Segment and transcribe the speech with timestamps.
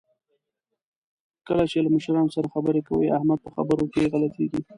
[1.47, 4.61] کله چې له مشرانو سره خبرې کوي، احمد په خبرو کې غلطېږي.